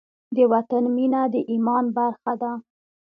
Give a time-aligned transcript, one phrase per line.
[0.35, 2.51] د وطن مینه د ایمان برخه ده.